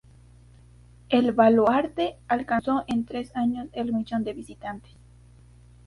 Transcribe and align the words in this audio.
El 1.09 1.31
Baluarte 1.31 2.17
alcanzó 2.27 2.83
en 2.87 3.05
tres 3.05 3.35
años 3.35 3.67
el 3.73 3.93
millón 3.93 4.23
de 4.23 4.33
visitantes. 4.33 4.95